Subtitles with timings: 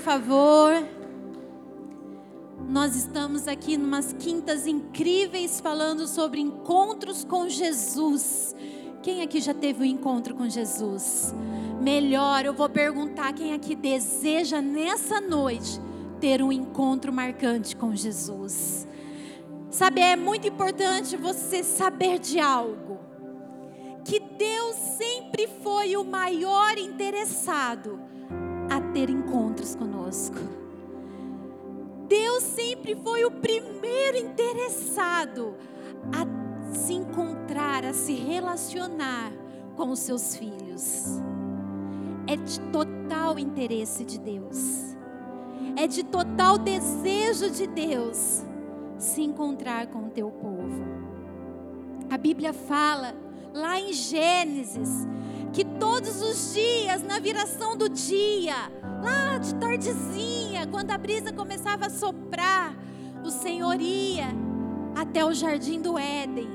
[0.00, 0.72] favor.
[2.68, 8.54] Nós estamos aqui numas quintas incríveis falando sobre encontros com Jesus.
[9.02, 11.34] Quem aqui já teve um encontro com Jesus?
[11.80, 15.80] Melhor, eu vou perguntar quem aqui deseja nessa noite
[16.18, 18.86] ter um encontro marcante com Jesus.
[19.70, 22.98] Sabe, é muito importante você saber de algo.
[24.04, 28.09] Que Deus sempre foi o maior interessado
[28.70, 30.38] a ter encontros conosco.
[32.08, 35.56] Deus sempre foi o primeiro interessado
[36.12, 39.32] a se encontrar, a se relacionar
[39.76, 41.20] com os seus filhos.
[42.26, 44.96] É de total interesse de Deus,
[45.76, 48.44] é de total desejo de Deus
[48.98, 50.84] se encontrar com o teu povo.
[52.08, 53.14] A Bíblia fala
[53.52, 55.06] lá em Gênesis
[55.52, 58.54] que todos os dias, na viração do dia,
[59.02, 62.76] lá de tardezinha, quando a brisa começava a soprar,
[63.24, 64.28] o Senhor ia
[64.94, 66.48] até o jardim do Éden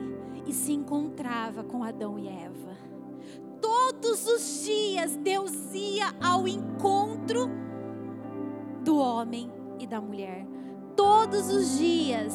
[0.45, 2.77] e se encontrava com Adão e Eva.
[3.61, 7.49] Todos os dias Deus ia ao encontro
[8.83, 10.45] do homem e da mulher.
[10.95, 12.33] Todos os dias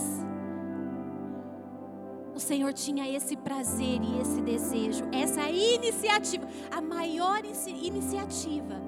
[2.41, 8.81] o Senhor tinha esse prazer e esse desejo, essa iniciativa, a maior iniciativa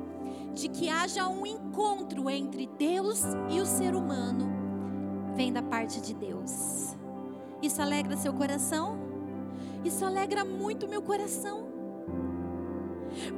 [0.55, 4.51] de que haja um encontro entre Deus e o ser humano,
[5.37, 6.97] vem da parte de Deus.
[7.61, 8.99] Isso alegra seu coração?
[9.85, 11.67] Isso alegra muito meu coração.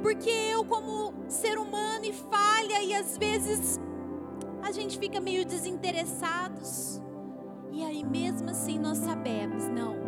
[0.01, 3.81] Porque eu, como ser humano, e falha, e às vezes
[4.61, 7.01] a gente fica meio desinteressados.
[7.69, 10.04] E aí, mesmo assim, nós sabemos, não,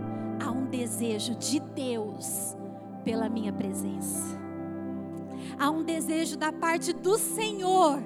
[0.47, 2.55] há um desejo de Deus
[3.03, 4.39] pela minha presença.
[5.59, 8.01] Há um desejo da parte do Senhor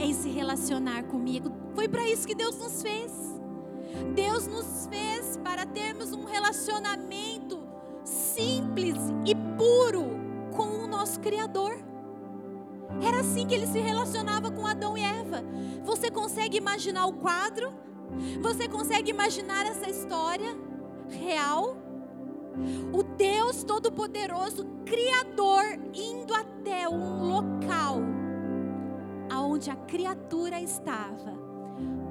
[0.00, 1.52] em se relacionar comigo.
[1.74, 3.12] Foi para isso que Deus nos fez.
[4.14, 7.62] Deus nos fez para termos um relacionamento
[8.04, 10.06] simples e puro
[10.56, 11.78] com o nosso Criador.
[13.00, 15.44] Era assim que ele se relacionava com Adão e Eva.
[15.84, 17.72] Você consegue imaginar o quadro?
[18.40, 20.66] Você consegue imaginar essa história
[21.10, 21.76] real?
[22.92, 28.00] O Deus Todo-Poderoso, Criador, indo até um local
[29.30, 31.34] aonde a criatura estava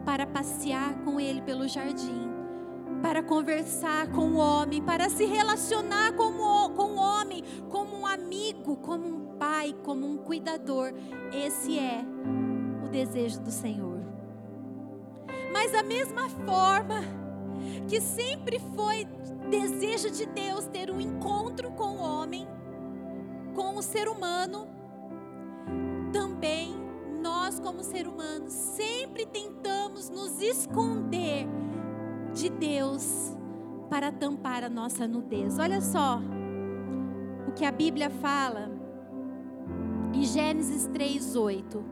[0.05, 2.29] para passear com ele pelo jardim,
[3.01, 8.05] para conversar com o homem, para se relacionar com o, com o homem, como um
[8.05, 10.93] amigo, como um pai, como um cuidador.
[11.33, 12.03] Esse é
[12.85, 13.99] o desejo do Senhor.
[15.51, 17.24] Mas da mesma forma
[17.87, 19.07] que sempre foi
[19.49, 22.47] desejo de Deus ter um encontro com o homem,
[23.53, 24.67] com o ser humano,
[26.11, 26.75] também
[27.21, 31.47] nós, como ser humanos, sempre tentamos nos esconder
[32.33, 33.35] de Deus
[33.89, 35.57] para tampar a nossa nudez.
[35.57, 36.19] Olha só
[37.47, 38.69] o que a Bíblia fala
[40.13, 41.83] em Gênesis 3:8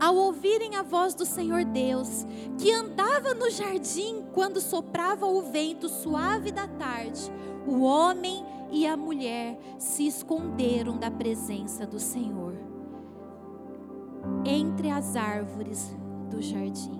[0.00, 2.26] ao ouvirem a voz do Senhor Deus,
[2.58, 7.30] que andava no jardim quando soprava o vento suave da tarde,
[7.66, 12.54] o homem e a mulher se esconderam da presença do Senhor
[14.44, 15.94] entre as árvores
[16.30, 16.98] do jardim.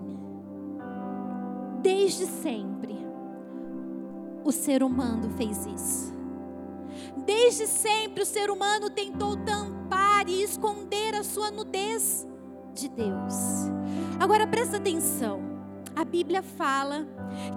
[1.82, 2.98] Desde sempre,
[4.44, 6.14] o ser humano fez isso.
[7.24, 12.26] Desde sempre, o ser humano tentou tampar e esconder a sua nudez
[12.74, 13.34] de Deus.
[14.18, 15.40] Agora presta atenção.
[15.94, 17.06] A Bíblia fala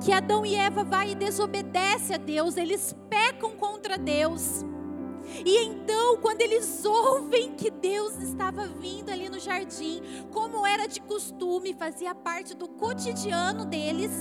[0.04, 4.66] que Adão e Eva vai e desobedece a Deus, eles pecam contra Deus.
[5.46, 11.00] E então, quando eles ouvem que Deus estava vindo ali no jardim, como era de
[11.02, 14.12] costume, fazia parte do cotidiano deles,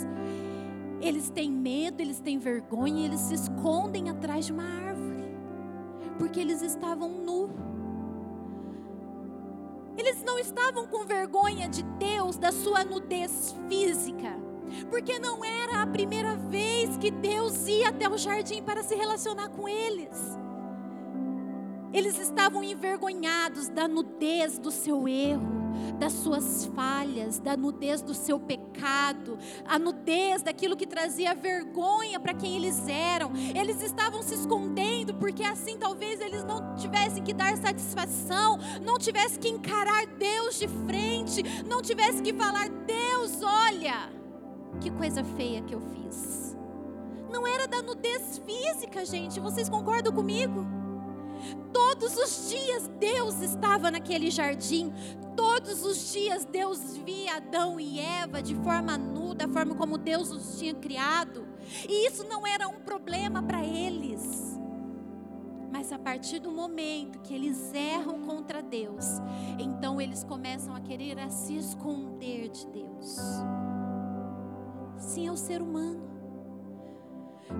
[1.00, 5.24] eles têm medo, eles têm vergonha, eles se escondem atrás de uma árvore,
[6.18, 7.71] porque eles estavam nus.
[9.96, 14.36] Eles não estavam com vergonha de Deus, da sua nudez física,
[14.90, 19.48] porque não era a primeira vez que Deus ia até o jardim para se relacionar
[19.50, 20.38] com eles.
[21.92, 25.62] Eles estavam envergonhados da nudez do seu erro,
[25.98, 32.34] das suas falhas, da nudez do seu pecado, a nudez daquilo que trazia vergonha para
[32.34, 33.32] quem eles eram.
[33.54, 39.40] Eles estavam se escondendo porque assim talvez eles não tivessem que dar satisfação, não tivessem
[39.40, 44.10] que encarar Deus de frente, não tivessem que falar: Deus, olha,
[44.80, 46.56] que coisa feia que eu fiz.
[47.30, 50.66] Não era da nudez física, gente, vocês concordam comigo?
[51.72, 53.11] Todos os dias Deus
[53.42, 54.92] estava naquele jardim.
[55.36, 60.30] Todos os dias Deus via Adão e Eva de forma nu, da forma como Deus
[60.30, 61.46] os tinha criado.
[61.88, 64.58] E isso não era um problema para eles.
[65.70, 69.04] Mas a partir do momento que eles erram contra Deus,
[69.58, 73.16] então eles começam a querer a se esconder de Deus.
[74.98, 76.11] Sim, é o ser humano.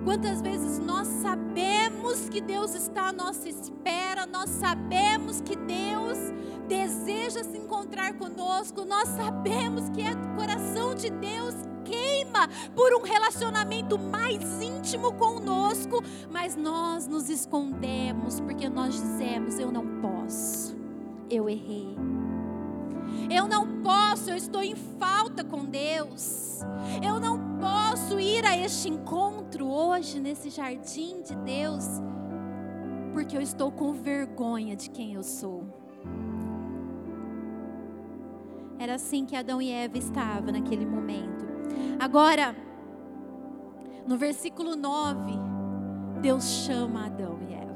[0.03, 6.17] Quantas vezes nós sabemos que Deus está à nossa espera, nós sabemos que Deus
[6.67, 11.53] deseja se encontrar conosco, nós sabemos que é coração de Deus
[11.83, 19.71] queima por um relacionamento mais íntimo conosco, mas nós nos escondemos porque nós dizemos: eu
[19.71, 20.75] não posso,
[21.29, 21.95] eu errei.
[23.29, 26.59] Eu não posso, eu estou em falta com Deus.
[28.63, 31.85] Este encontro hoje, nesse jardim de Deus,
[33.11, 35.65] porque eu estou com vergonha de quem eu sou.
[38.79, 41.45] Era assim que Adão e Eva estavam naquele momento.
[41.99, 42.55] Agora,
[44.07, 45.31] no versículo 9,
[46.21, 47.75] Deus chama Adão e Eva.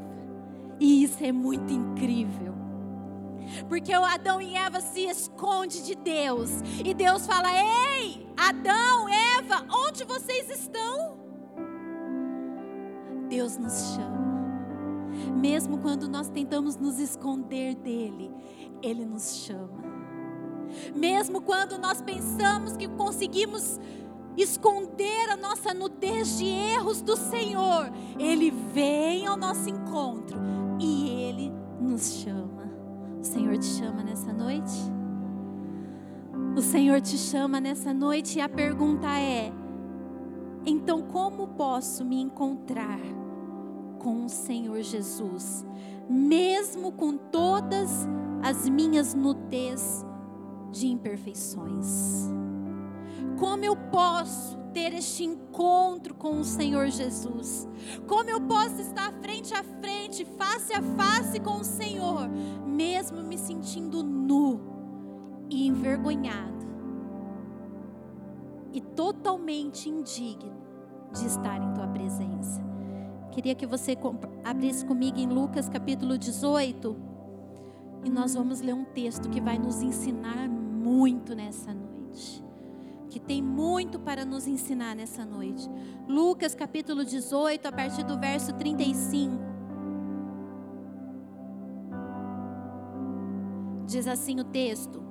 [0.80, 2.57] E isso é muito incrível.
[3.68, 6.50] Porque o Adão e Eva se esconde de Deus.
[6.84, 11.18] E Deus fala: "Ei, Adão, Eva, onde vocês estão?"
[13.30, 14.28] Deus nos chama.
[15.36, 18.32] Mesmo quando nós tentamos nos esconder dele,
[18.82, 19.88] ele nos chama.
[20.96, 23.80] Mesmo quando nós pensamos que conseguimos
[24.38, 30.40] esconder a nossa nudez de erros do Senhor, Ele vem ao nosso encontro
[30.80, 32.68] e Ele nos chama.
[33.28, 34.74] Senhor te chama nessa noite?
[36.56, 39.52] O Senhor te chama nessa noite e a pergunta é:
[40.66, 43.00] então como posso me encontrar
[44.00, 45.66] com o Senhor Jesus,
[46.10, 48.08] mesmo com todas
[48.42, 50.06] as minhas nudez
[50.72, 52.32] de imperfeições.
[53.38, 57.68] Como eu posso ter este encontro com o Senhor Jesus?
[58.08, 62.30] Como eu posso estar frente a frente, face a face com o Senhor,
[62.64, 64.62] mesmo me sentindo nu
[65.50, 66.68] e envergonhado
[68.72, 70.56] e totalmente indigno
[71.12, 72.64] de estar em tua presença?
[73.32, 73.98] Queria que você
[74.44, 76.96] abrisse comigo em Lucas capítulo 18
[78.04, 82.47] e nós vamos ler um texto que vai nos ensinar muito nessa noite.
[83.10, 85.70] Que tem muito para nos ensinar nessa noite.
[86.08, 89.48] Lucas capítulo 18, a partir do verso 35.
[93.86, 95.02] Diz assim o texto: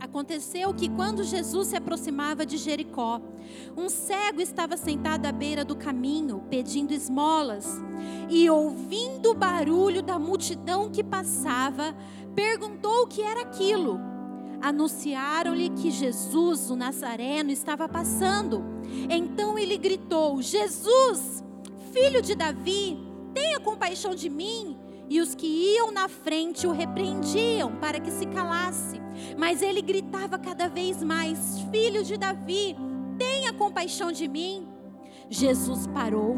[0.00, 3.20] Aconteceu que quando Jesus se aproximava de Jericó,
[3.76, 7.80] um cego estava sentado à beira do caminho, pedindo esmolas,
[8.28, 11.94] e ouvindo o barulho da multidão que passava,
[12.34, 14.11] perguntou o que era aquilo.
[14.62, 18.62] Anunciaram-lhe que Jesus, o Nazareno, estava passando.
[19.10, 21.42] Então ele gritou: Jesus,
[21.92, 22.96] filho de Davi,
[23.34, 24.78] tenha compaixão de mim.
[25.10, 29.00] E os que iam na frente o repreendiam para que se calasse.
[29.36, 32.76] Mas ele gritava cada vez mais: Filho de Davi,
[33.18, 34.68] tenha compaixão de mim.
[35.28, 36.36] Jesus parou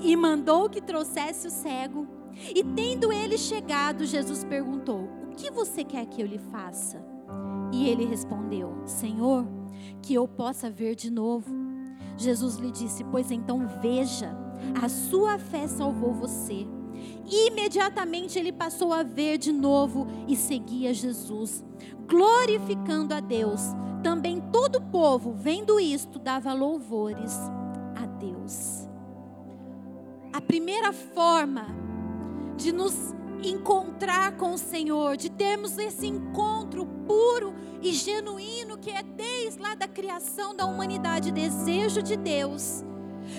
[0.00, 2.08] e mandou que trouxesse o cego.
[2.54, 7.15] E tendo ele chegado, Jesus perguntou: O que você quer que eu lhe faça?
[7.72, 9.46] E ele respondeu: Senhor,
[10.02, 11.54] que eu possa ver de novo.
[12.16, 14.36] Jesus lhe disse: Pois então veja,
[14.82, 16.66] a sua fé salvou você.
[17.28, 21.64] Imediatamente ele passou a ver de novo e seguia Jesus,
[22.08, 23.60] glorificando a Deus.
[24.02, 27.36] Também todo o povo, vendo isto, dava louvores
[27.96, 28.88] a Deus.
[30.32, 31.66] A primeira forma
[32.56, 39.02] de nos encontrar com o Senhor, de termos esse encontro puro e genuíno que é
[39.02, 42.84] desde lá da criação da humanidade, desejo de Deus,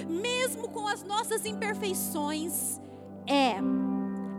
[0.08, 2.80] mesmo com as nossas imperfeições,
[3.26, 3.56] é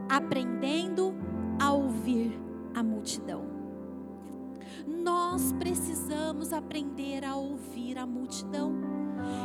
[0.08, 1.14] aprendendo
[1.61, 2.38] a ouvir
[2.75, 3.44] a multidão.
[4.87, 8.73] Nós precisamos aprender a ouvir a multidão.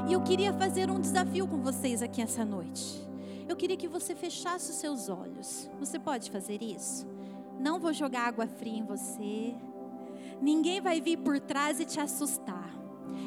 [0.08, 3.06] E eu queria fazer um desafio com vocês aqui essa noite.
[3.48, 5.70] Eu queria que você fechasse os seus olhos.
[5.80, 7.06] Você pode fazer isso?
[7.60, 9.54] Não vou jogar água fria em você.
[10.44, 12.70] Ninguém vai vir por trás e te assustar.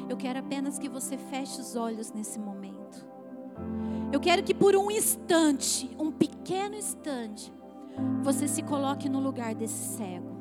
[0.07, 3.03] Eu quero apenas que você feche os olhos nesse momento.
[4.11, 7.51] Eu quero que por um instante, um pequeno instante,
[8.21, 10.37] você se coloque no lugar desse cego.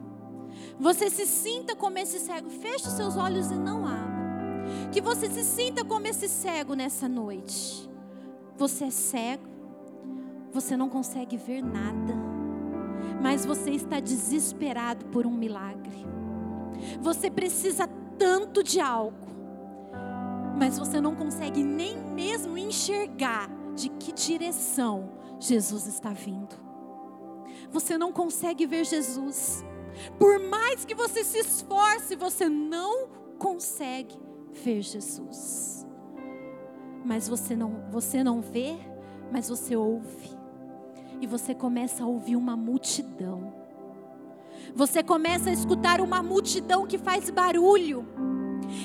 [0.78, 2.50] Você se sinta como esse cego.
[2.50, 4.90] Feche os seus olhos e não abra.
[4.92, 7.88] Que você se sinta como esse cego nessa noite.
[8.58, 9.48] Você é cego.
[10.52, 12.14] Você não consegue ver nada.
[13.22, 16.15] mas você está desesperado por um milagre.
[17.00, 19.26] Você precisa tanto de algo,
[20.58, 26.56] mas você não consegue nem mesmo enxergar de que direção Jesus está vindo.
[27.70, 29.64] Você não consegue ver Jesus.
[30.18, 34.16] Por mais que você se esforce, você não consegue
[34.52, 35.86] ver Jesus.
[37.04, 38.76] Mas você não, você não vê,
[39.30, 40.30] mas você ouve.
[41.20, 43.54] E você começa a ouvir uma multidão.
[44.74, 48.06] Você começa a escutar uma multidão que faz barulho.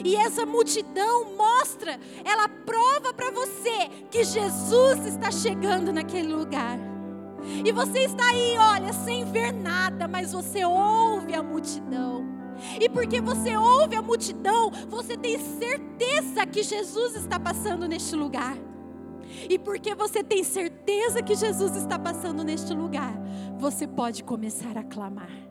[0.04, 6.78] E essa multidão mostra, ela prova para você que Jesus está chegando naquele lugar.
[7.66, 12.26] E você está aí, olha, sem ver nada, mas você ouve a multidão.
[12.80, 18.56] E porque você ouve a multidão, você tem certeza que Jesus está passando neste lugar.
[19.50, 23.14] E porque você tem certeza que Jesus está passando neste lugar,
[23.58, 25.51] você pode começar a clamar.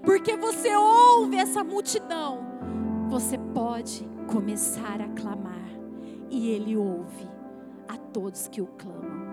[0.00, 2.40] Porque você ouve essa multidão,
[3.08, 5.52] você pode começar a clamar.
[6.30, 7.28] E Ele ouve
[7.88, 9.32] a todos que o clamam.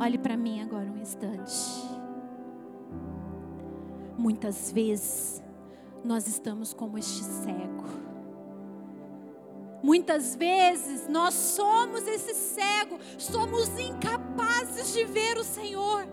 [0.00, 1.52] Olhe para mim agora um instante.
[4.16, 5.42] Muitas vezes
[6.04, 7.84] nós estamos como este cego.
[9.82, 16.06] Muitas vezes nós somos esse cego, somos incapazes de ver o Senhor,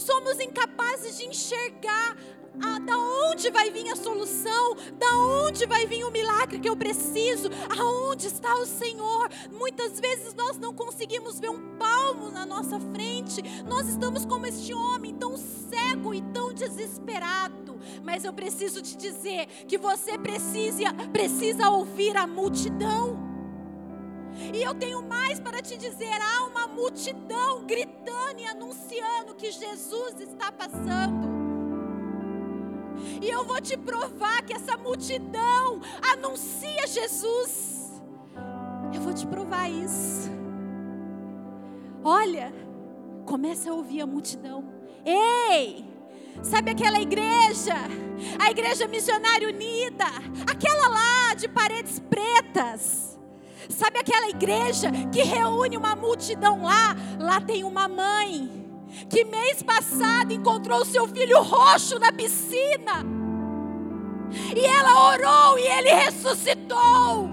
[0.00, 2.16] somos incapazes de enxergar
[2.62, 4.74] ah, da onde vai vir a solução?
[4.98, 7.48] Da onde vai vir o milagre que eu preciso?
[7.78, 9.28] Aonde está o Senhor?
[9.50, 13.42] Muitas vezes nós não conseguimos ver um palmo na nossa frente.
[13.64, 17.78] Nós estamos como este homem, tão cego e tão desesperado.
[18.02, 23.27] Mas eu preciso te dizer que você precisa, precisa ouvir a multidão.
[24.52, 30.20] E eu tenho mais para te dizer: há uma multidão gritando e anunciando que Jesus
[30.20, 31.28] está passando.
[33.22, 35.80] E eu vou te provar que essa multidão
[36.12, 38.02] anuncia Jesus.
[38.94, 40.30] Eu vou te provar isso.
[42.02, 42.52] Olha,
[43.26, 44.64] começa a ouvir a multidão.
[45.04, 45.84] Ei!
[46.42, 47.74] Sabe aquela igreja?
[48.38, 50.06] A igreja missionária unida,
[50.50, 53.07] aquela lá de paredes pretas.
[53.68, 56.96] Sabe aquela igreja que reúne uma multidão lá?
[57.18, 58.58] Lá tem uma mãe
[59.08, 63.04] que mês passado encontrou seu filho roxo na piscina.
[64.54, 67.30] E ela orou e ele ressuscitou.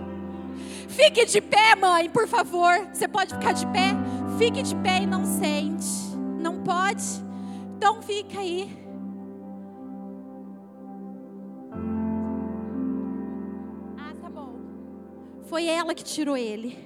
[0.87, 2.87] Fique de pé, mãe, por favor.
[2.93, 3.91] Você pode ficar de pé?
[4.37, 6.15] Fique de pé e não sente.
[6.39, 7.03] Não pode?
[7.75, 8.84] Então fica aí.
[15.55, 16.77] Foi ela que tirou ele.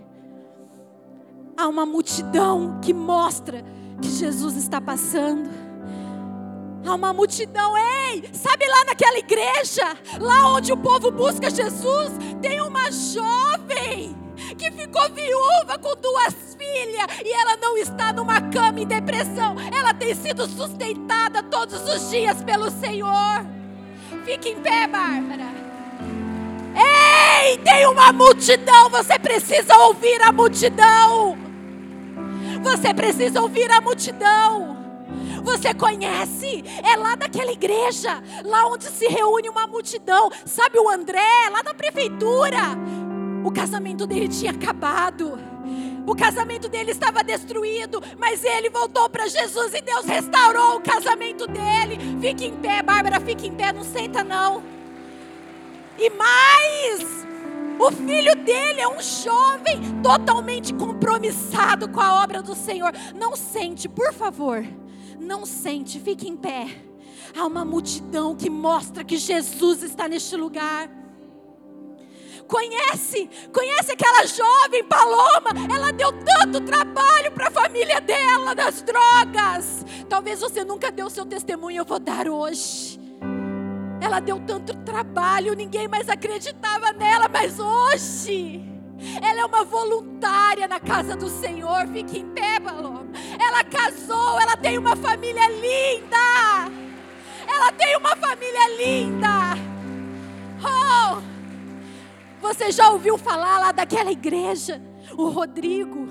[1.57, 3.65] Há uma multidão que mostra
[3.99, 5.49] que Jesus está passando.
[6.85, 12.11] Há uma multidão, ei, sabe lá naquela igreja, lá onde o povo busca Jesus,
[12.43, 14.15] tem uma jovem
[14.55, 19.95] que ficou viúva com duas filhas e ela não está numa cama em depressão, ela
[19.95, 23.43] tem sido sustentada todos os dias pelo Senhor.
[24.25, 25.58] Fique em pé, Bárbara.
[27.63, 31.37] Tem uma multidão, você precisa ouvir a multidão.
[32.61, 34.77] Você precisa ouvir a multidão.
[35.43, 36.63] Você conhece?
[36.83, 40.29] É lá daquela igreja, lá onde se reúne uma multidão.
[40.45, 42.59] Sabe o André, lá da prefeitura?
[43.43, 45.39] O casamento dele tinha acabado.
[46.05, 51.47] O casamento dele estava destruído, mas ele voltou para Jesus e Deus restaurou o casamento
[51.47, 51.99] dele.
[52.19, 54.63] Fique em pé, Bárbara, fique em pé, não senta não.
[55.97, 57.18] E mais,
[57.79, 62.91] o filho dele é um jovem totalmente compromissado com a obra do Senhor.
[63.15, 64.63] Não sente, por favor.
[65.19, 66.67] Não sente, fique em pé.
[67.37, 70.89] Há uma multidão que mostra que Jesus está neste lugar.
[72.47, 75.51] Conhece, conhece aquela jovem Paloma?
[75.71, 79.85] Ela deu tanto trabalho para a família dela das drogas.
[80.09, 82.98] Talvez você nunca deu seu testemunho, eu vou dar hoje.
[84.01, 88.65] Ela deu tanto trabalho, ninguém mais acreditava nela, mas hoje
[89.21, 91.87] ela é uma voluntária na casa do Senhor.
[91.87, 93.05] Fique em pé, Paloma.
[93.39, 96.71] Ela casou, ela tem uma família linda.
[97.47, 99.29] Ela tem uma família linda.
[100.63, 101.21] Oh!
[102.41, 104.81] Você já ouviu falar lá daquela igreja?
[105.17, 106.07] O Rodrigo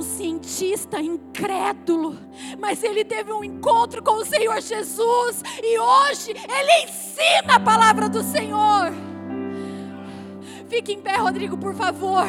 [0.00, 2.16] um cientista incrédulo,
[2.58, 8.08] mas ele teve um encontro com o Senhor Jesus e hoje ele ensina a palavra
[8.08, 8.90] do Senhor.
[10.70, 12.24] Fique em pé, Rodrigo, por favor.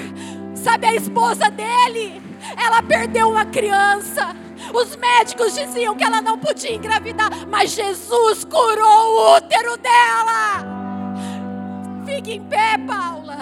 [0.53, 2.21] Sabe a esposa dele?
[2.61, 4.35] Ela perdeu uma criança.
[4.73, 10.65] Os médicos diziam que ela não podia engravidar, mas Jesus curou o útero dela.
[12.05, 13.37] Fique em pé, Paula.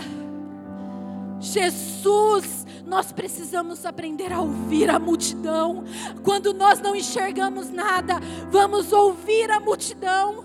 [1.40, 2.59] Jesus
[2.90, 5.84] nós precisamos aprender a ouvir a multidão.
[6.24, 8.16] Quando nós não enxergamos nada,
[8.50, 10.44] vamos ouvir a multidão.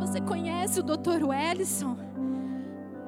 [0.00, 1.24] Você conhece o Dr.
[1.24, 1.96] Wellison?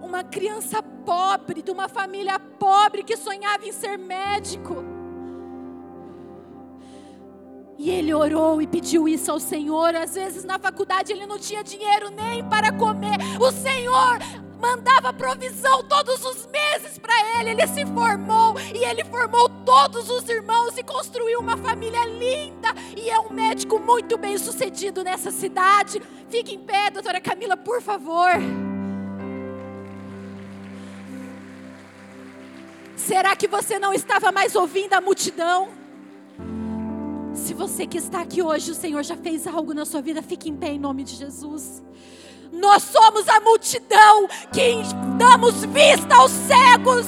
[0.00, 4.84] Uma criança pobre, de uma família pobre que sonhava em ser médico.
[7.76, 9.96] E ele orou e pediu isso ao Senhor.
[9.96, 13.18] Às vezes na faculdade ele não tinha dinheiro nem para comer.
[13.40, 17.50] O Senhor mandava provisão todos os meses para ele.
[17.50, 22.68] Ele se formou e ele formou todos os irmãos e construiu uma família linda.
[22.96, 26.02] E é um médico muito bem sucedido nessa cidade.
[26.28, 28.30] Fique em pé, doutora Camila, por favor.
[32.96, 35.68] Será que você não estava mais ouvindo a multidão?
[37.34, 40.48] Se você que está aqui hoje, o Senhor já fez algo na sua vida, fique
[40.48, 41.82] em pé em nome de Jesus.
[42.56, 44.82] Nós somos a multidão que
[45.18, 47.06] damos vista aos cegos.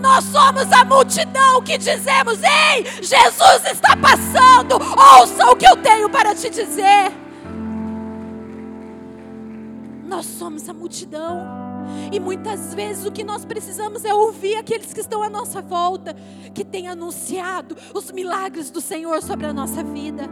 [0.00, 4.74] Nós somos a multidão que dizemos: Ei, Jesus está passando,
[5.20, 7.12] ouça o que eu tenho para te dizer.
[10.04, 11.62] Nós somos a multidão.
[12.10, 16.14] E muitas vezes o que nós precisamos é ouvir aqueles que estão à nossa volta,
[16.54, 20.28] que têm anunciado os milagres do Senhor sobre a nossa vida.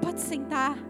[0.00, 0.89] Pode sentar.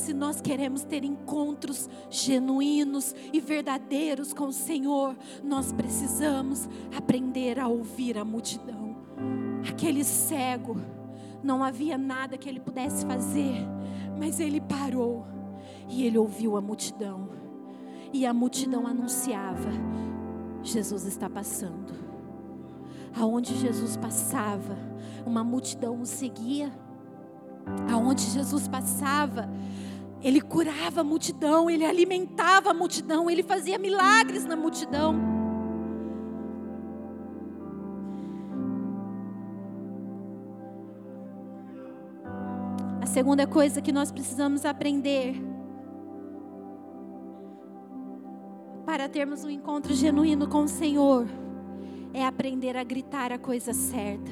[0.00, 7.68] Se nós queremos ter encontros genuínos e verdadeiros com o Senhor, nós precisamos aprender a
[7.68, 8.96] ouvir a multidão.
[9.68, 10.80] Aquele cego,
[11.42, 13.66] não havia nada que ele pudesse fazer,
[14.18, 15.26] mas ele parou
[15.88, 17.28] e ele ouviu a multidão.
[18.12, 19.70] E a multidão anunciava:
[20.62, 21.92] Jesus está passando.
[23.18, 24.76] Aonde Jesus passava,
[25.26, 26.72] uma multidão o seguia.
[27.92, 29.48] Aonde Jesus passava,
[30.22, 35.14] ele curava a multidão, ele alimentava a multidão, ele fazia milagres na multidão.
[43.00, 45.34] A segunda coisa que nós precisamos aprender
[48.84, 51.26] para termos um encontro genuíno com o Senhor
[52.12, 54.30] é aprender a gritar a coisa certa.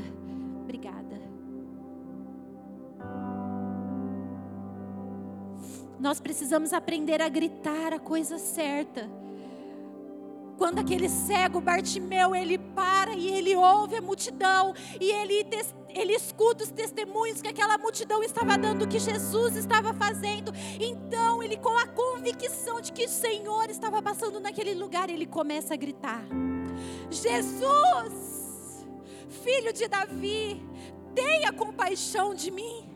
[0.62, 1.07] Obrigada.
[6.00, 9.08] Nós precisamos aprender a gritar a coisa certa.
[10.56, 15.46] Quando aquele cego Bartimeu, ele para e ele ouve a multidão e ele,
[15.88, 20.52] ele escuta os testemunhos que aquela multidão estava dando, que Jesus estava fazendo.
[20.80, 25.74] Então, ele com a convicção de que o Senhor estava passando naquele lugar, ele começa
[25.74, 26.24] a gritar:
[27.08, 28.84] Jesus,
[29.28, 30.60] filho de Davi,
[31.14, 32.87] tenha compaixão de mim.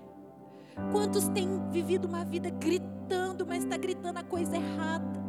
[0.90, 5.22] Quantos têm vivido uma vida gritando, mas está gritando a coisa errada?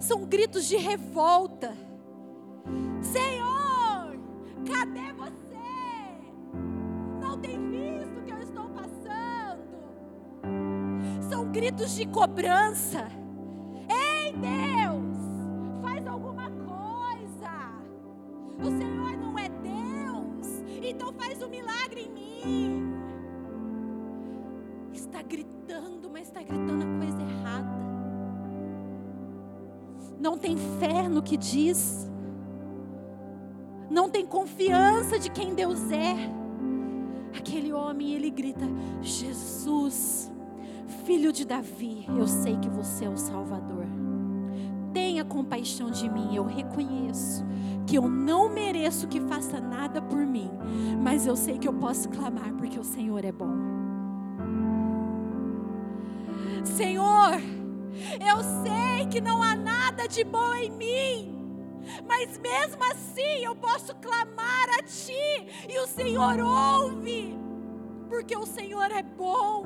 [0.00, 1.76] São gritos de revolta.
[3.00, 4.18] Senhor,
[4.66, 5.36] cadê você?
[7.20, 9.62] Não tem visto o que eu estou passando?
[11.28, 13.08] São gritos de cobrança.
[13.88, 16.66] Ei, Deus, faz alguma coisa.
[18.58, 23.05] O Senhor não é Deus, então faz um milagre em mim
[26.16, 27.68] mas está gritando a coisa errada.
[30.18, 32.10] Não tem fé no que diz.
[33.90, 36.14] Não tem confiança de quem Deus é.
[37.36, 38.64] Aquele homem, ele grita:
[39.02, 40.32] Jesus,
[41.04, 43.84] filho de Davi, eu sei que você é o Salvador.
[44.94, 47.44] Tenha compaixão de mim, eu reconheço
[47.86, 50.50] que eu não mereço que faça nada por mim,
[50.98, 53.85] mas eu sei que eu posso clamar porque o Senhor é bom.
[56.66, 57.32] Senhor,
[58.20, 63.94] eu sei que não há nada de bom em mim, mas mesmo assim eu posso
[63.96, 67.36] clamar a Ti e o Senhor ouve,
[68.08, 69.64] porque o Senhor é bom.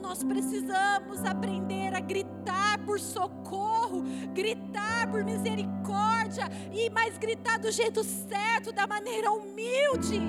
[0.00, 4.02] Nós precisamos aprender a gritar por socorro,
[4.34, 10.20] gritar por misericórdia, e mais gritar do jeito certo, da maneira humilde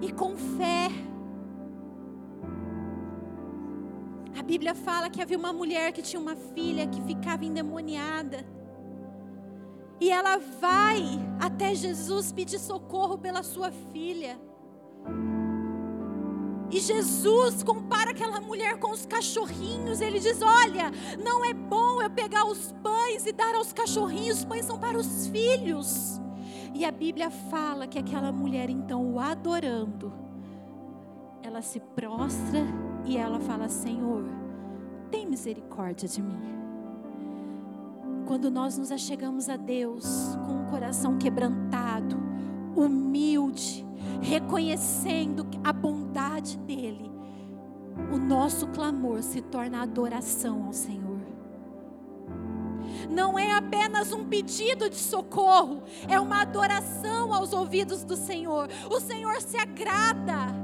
[0.00, 1.05] e com fé.
[4.46, 8.46] Bíblia fala que havia uma mulher que tinha uma filha que ficava endemoniada.
[10.00, 11.02] E ela vai
[11.40, 14.38] até Jesus pedir socorro pela sua filha.
[16.70, 20.00] E Jesus compara aquela mulher com os cachorrinhos.
[20.00, 24.44] Ele diz: Olha, não é bom eu pegar os pães e dar aos cachorrinhos, os
[24.44, 26.20] pães são para os filhos.
[26.72, 30.12] E a Bíblia fala que aquela mulher, então, o adorando,
[31.42, 32.64] ela se prostra
[33.06, 34.24] e ela fala: Senhor,
[35.10, 36.56] tem misericórdia de mim.
[38.26, 42.16] Quando nós nos achegamos a Deus com o coração quebrantado,
[42.74, 43.86] humilde,
[44.20, 47.10] reconhecendo a bondade dEle,
[48.12, 51.06] o nosso clamor se torna adoração ao Senhor.
[53.08, 58.68] Não é apenas um pedido de socorro, é uma adoração aos ouvidos do Senhor.
[58.90, 60.54] O Senhor se agrada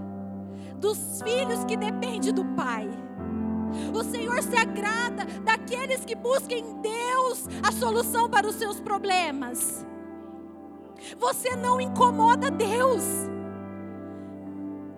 [0.83, 2.91] dos filhos que dependem do Pai.
[3.95, 9.87] O Senhor se agrada daqueles que buscam em Deus a solução para os seus problemas.
[11.19, 13.05] Você não incomoda Deus.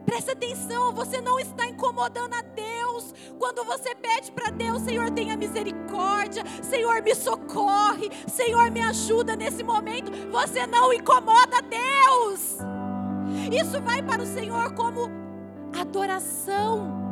[0.07, 3.15] Presta atenção, você não está incomodando a Deus.
[3.39, 9.63] Quando você pede para Deus, Senhor, tenha misericórdia, Senhor, me socorre, Senhor, me ajuda nesse
[9.63, 10.11] momento.
[10.31, 12.59] Você não incomoda Deus.
[13.53, 15.24] Isso vai para o Senhor como
[15.81, 17.05] adoração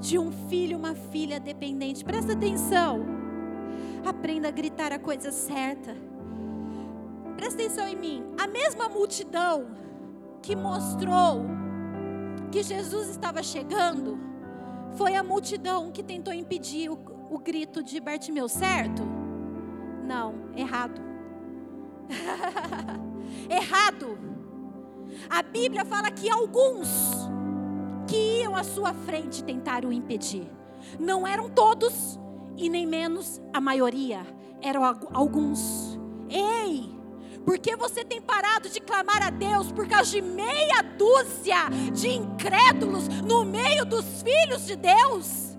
[0.00, 2.04] de um filho, uma filha dependente.
[2.04, 3.06] Presta atenção.
[4.04, 5.96] Aprenda a gritar a coisa certa.
[7.36, 8.24] Presta atenção em mim.
[8.38, 9.68] A mesma multidão
[10.42, 11.46] que mostrou
[12.52, 14.18] que Jesus estava chegando
[14.96, 16.98] foi a multidão que tentou impedir o,
[17.30, 19.02] o grito de Bartimeu, certo?
[20.06, 21.00] Não, errado.
[23.48, 24.18] errado.
[25.28, 27.24] A Bíblia fala que alguns
[28.06, 30.46] que iam à sua frente tentaram o impedir.
[30.98, 32.18] Não eram todos
[32.56, 34.26] e nem menos a maioria,
[34.60, 35.98] eram alguns.
[36.28, 36.94] Ei,
[37.44, 42.08] por que você tem parado de clamar a Deus por causa de meia dúzia de
[42.08, 45.56] incrédulos no meio dos filhos de Deus?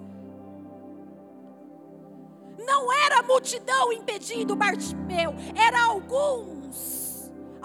[2.58, 6.55] Não era a multidão impedindo Bartimeu, era alguns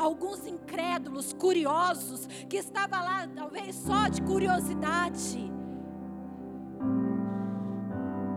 [0.00, 5.52] alguns incrédulos, curiosos, que estavam lá talvez só de curiosidade.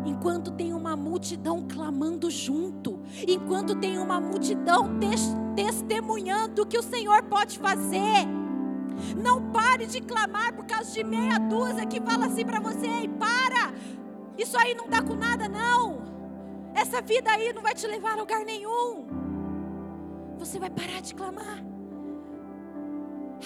[0.06, 5.22] Enquanto tem uma multidão clamando junto, enquanto tem uma multidão tes
[5.56, 8.28] testemunhando o que o Senhor pode fazer.
[9.18, 13.08] Não pare de clamar por causa de meia dúzia que fala assim para você: ei,
[13.08, 13.74] para,
[14.38, 16.04] isso aí não dá com nada, não.
[16.76, 19.23] Essa vida aí não vai te levar a lugar nenhum
[20.46, 21.64] você vai parar de clamar.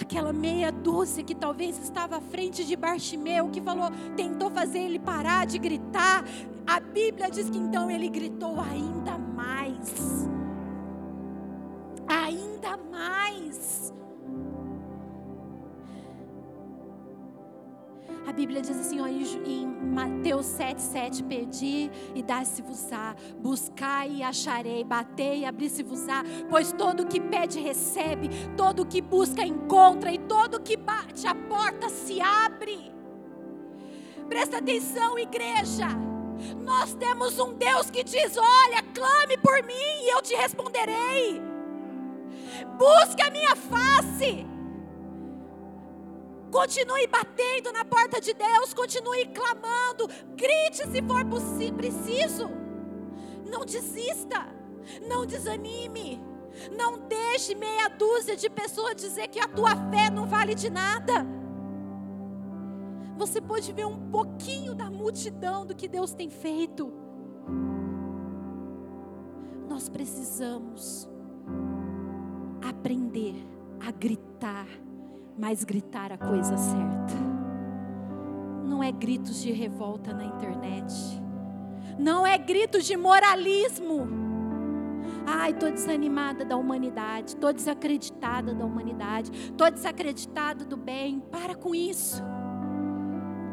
[0.00, 4.98] Aquela meia dúzia que talvez estava à frente de Bartimeu, que falou, tentou fazer ele
[4.98, 6.24] parar de gritar.
[6.66, 10.28] A Bíblia diz que então ele gritou ainda mais.
[12.06, 12.47] Ainda
[18.28, 24.84] A Bíblia diz assim, ó, em Mateus 7, 7, pedi e dá-se-vos-á, buscai e acharei,
[24.84, 30.76] batei e abri-se-vos-á, pois todo que pede recebe, todo que busca encontra, e todo que
[30.76, 32.92] bate a porta se abre.
[34.28, 35.88] Presta atenção, igreja.
[36.62, 41.40] Nós temos um Deus que diz: Olha, clame por mim e eu te responderei.
[42.76, 44.57] Busque a minha face.
[46.50, 51.24] Continue batendo na porta de Deus, continue clamando, grite se for
[51.76, 52.48] preciso.
[53.50, 54.46] Não desista,
[55.06, 56.20] não desanime,
[56.76, 61.26] não deixe meia dúzia de pessoas dizer que a tua fé não vale de nada.
[63.16, 66.92] Você pode ver um pouquinho da multidão do que Deus tem feito.
[69.68, 71.08] Nós precisamos
[72.62, 73.34] aprender
[73.80, 74.66] a gritar
[75.38, 77.14] mas gritar a coisa certa.
[78.64, 80.92] Não é gritos de revolta na internet.
[81.98, 84.08] Não é gritos de moralismo.
[85.26, 91.20] Ai, estou desanimada da humanidade, estou desacreditada da humanidade, estou desacreditada do bem.
[91.20, 92.22] Para com isso.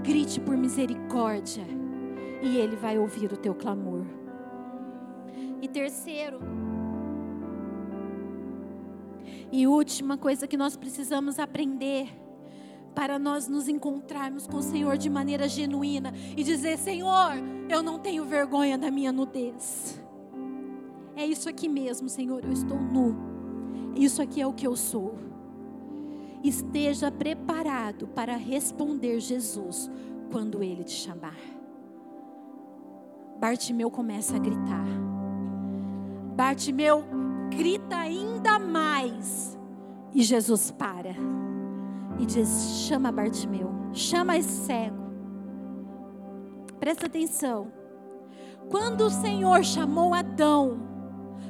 [0.03, 1.65] Grite por misericórdia
[2.41, 4.05] e Ele vai ouvir o teu clamor.
[5.61, 6.39] E terceiro,
[9.51, 12.09] e última coisa que nós precisamos aprender
[12.95, 17.33] para nós nos encontrarmos com o Senhor de maneira genuína e dizer: Senhor,
[17.69, 20.01] eu não tenho vergonha da minha nudez.
[21.15, 23.15] É isso aqui mesmo, Senhor, eu estou nu.
[23.95, 25.15] Isso aqui é o que eu sou.
[26.43, 29.89] Esteja preparado para responder Jesus
[30.31, 31.37] quando ele te chamar.
[33.39, 34.85] Bartimeu começa a gritar.
[36.35, 37.03] Bartimeu
[37.49, 39.57] grita ainda mais.
[40.13, 41.15] E Jesus para
[42.19, 45.05] e diz: chama Bartimeu, chama esse cego.
[46.79, 47.71] Presta atenção.
[48.69, 50.79] Quando o Senhor chamou Adão,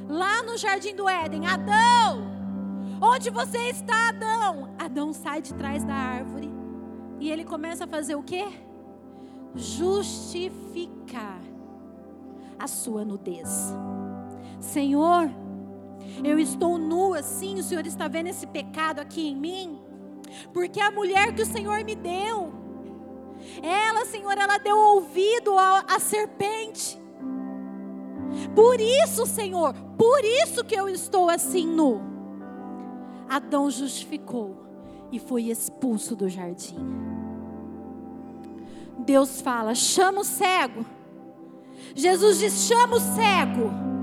[0.08, 2.22] lá no jardim do Éden, Adão,
[3.00, 4.74] onde você está, Adão?
[4.78, 6.50] Adão sai de trás da árvore
[7.18, 8.44] e ele começa a fazer o quê?
[9.54, 11.40] Justificar
[12.58, 13.74] a sua nudez.
[14.60, 15.30] Senhor,
[16.24, 19.78] eu estou nua, sim, o Senhor está vendo esse pecado aqui em mim,
[20.52, 22.52] porque a mulher que o Senhor me deu,
[23.62, 26.98] ela, Senhor, ela deu ouvido à serpente.
[28.54, 32.00] Por isso, Senhor, por isso que eu estou assim nu.
[33.28, 34.56] Adão justificou
[35.10, 36.76] e foi expulso do jardim.
[38.98, 40.84] Deus fala: chama o cego.
[41.94, 43.95] Jesus diz: chama o cego.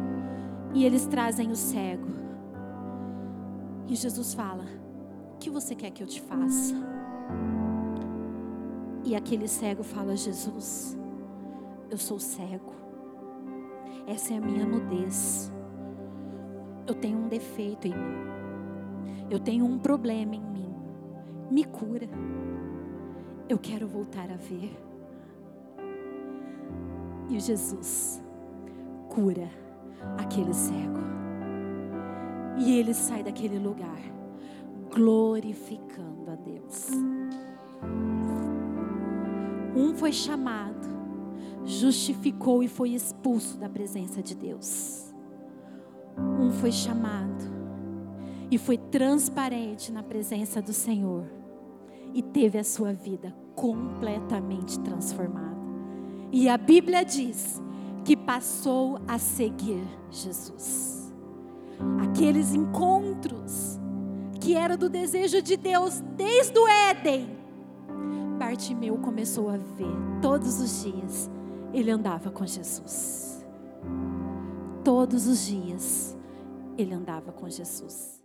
[0.73, 2.07] E eles trazem o cego.
[3.87, 4.65] E Jesus fala:
[5.35, 6.73] O que você quer que eu te faça?
[9.05, 10.97] E aquele cego fala: Jesus,
[11.91, 12.73] eu sou cego.
[14.07, 15.51] Essa é a minha nudez.
[16.87, 18.23] Eu tenho um defeito em mim.
[19.29, 20.75] Eu tenho um problema em mim.
[21.51, 22.09] Me cura.
[23.47, 24.75] Eu quero voltar a ver.
[27.29, 28.21] E Jesus
[29.07, 29.62] cura
[30.17, 31.01] aquele cego.
[32.57, 33.99] E ele sai daquele lugar
[34.93, 36.89] glorificando a Deus.
[39.75, 40.87] Um foi chamado,
[41.65, 45.11] justificou e foi expulso da presença de Deus.
[46.39, 47.43] Um foi chamado
[48.51, 51.25] e foi transparente na presença do Senhor
[52.13, 55.57] e teve a sua vida completamente transformada.
[56.31, 57.59] E a Bíblia diz
[58.03, 61.13] que passou a seguir Jesus.
[62.01, 63.79] Aqueles encontros
[64.39, 67.37] que era do desejo de Deus desde o Éden.
[68.37, 71.29] Bartimeu começou a ver todos os dias
[71.73, 73.45] ele andava com Jesus.
[74.83, 76.15] Todos os dias
[76.77, 78.22] ele andava com Jesus.